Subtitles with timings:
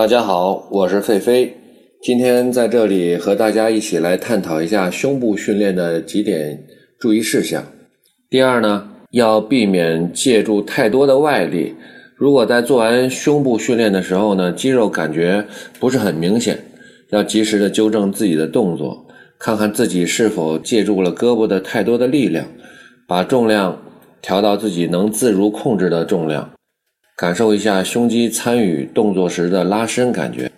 [0.00, 1.54] 大家好，我是费飞，
[2.00, 6.58] 今天在这里和大家一起来探讨一下胸部训练的几点
[6.98, 7.62] 注意事项。
[8.30, 11.74] 第二呢，要避免借助太多的外力。
[12.16, 15.44] 如果在做完胸部训练的时候呢，肌肉感觉
[15.78, 16.58] 不是很明显，
[17.10, 19.06] 要及时的纠正自己的动作，
[19.38, 22.46] 看看自己是否借助了胳膊的太多的力量，
[23.06, 23.78] 把重量
[24.22, 26.50] 调到自己能自如控制的重量。
[27.20, 30.50] 感受一下胸肌参与动作时的拉伸感觉。